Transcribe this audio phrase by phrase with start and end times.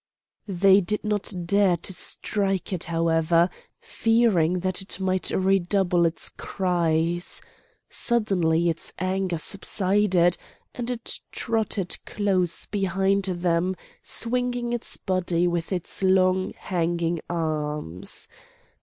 [0.47, 7.39] They did not dare to strike it, however, fearing that it might redouble its cries;
[7.87, 10.37] suddenly its anger subsided,
[10.73, 18.27] and it trotted close beside them swinging its body with its long hanging arms.